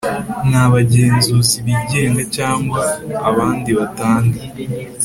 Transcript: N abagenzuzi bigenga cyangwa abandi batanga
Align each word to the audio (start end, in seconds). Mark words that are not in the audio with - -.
N 0.49 0.51
abagenzuzi 0.65 1.55
bigenga 1.65 2.21
cyangwa 2.35 2.81
abandi 3.29 3.69
batanga 3.79 4.39